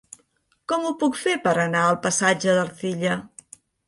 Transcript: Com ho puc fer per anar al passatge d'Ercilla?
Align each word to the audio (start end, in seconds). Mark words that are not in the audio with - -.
Com 0.71 0.85
ho 0.85 0.93
puc 1.03 1.19
fer 1.23 1.35
per 1.43 1.53
anar 1.63 1.83
al 1.89 1.97
passatge 2.05 2.57
d'Ercilla? 2.61 3.13